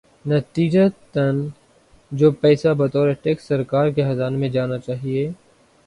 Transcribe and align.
نتیجتا 0.25 1.25
جو 2.11 2.31
پیسہ 2.31 2.73
بطور 2.77 3.11
ٹیکس 3.23 3.47
سرکار 3.47 3.89
کے 3.89 4.03
خزانے 4.03 4.37
میں 4.37 4.49
جانا 4.49 4.77
چاہیے۔ 4.77 5.29